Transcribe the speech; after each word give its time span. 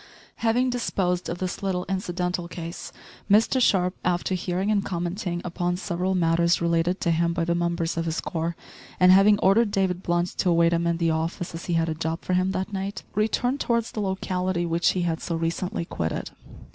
Having 0.37 0.71
disposed 0.71 1.29
of 1.29 1.37
this 1.37 1.61
little 1.61 1.85
incidental 1.87 2.47
case, 2.47 2.91
Mr 3.29 3.61
Sharp 3.61 3.93
after 4.03 4.33
hearing 4.33 4.71
and 4.71 4.83
commenting 4.83 5.43
upon 5.45 5.77
several 5.77 6.15
matters 6.15 6.59
related 6.59 6.99
to 7.01 7.11
him 7.11 7.33
by 7.33 7.45
the 7.45 7.53
members 7.53 7.97
of 7.97 8.05
his 8.05 8.19
corps, 8.19 8.55
and 8.99 9.11
having 9.11 9.37
ordered 9.41 9.69
David 9.69 10.01
Blunt 10.01 10.29
to 10.39 10.49
await 10.49 10.73
him 10.73 10.87
in 10.87 10.97
the 10.97 11.11
office 11.11 11.53
as 11.53 11.65
he 11.65 11.75
had 11.75 11.87
a 11.87 11.93
job 11.93 12.21
for 12.23 12.33
him 12.33 12.49
that 12.49 12.73
night, 12.73 13.03
returned 13.13 13.59
towards 13.59 13.91
the 13.91 14.01
locality 14.01 14.65
which 14.65 14.93
he 14.93 15.03
had 15.03 15.21
so 15.21 15.35
recently 15.35 15.85
quitted. 15.85 16.31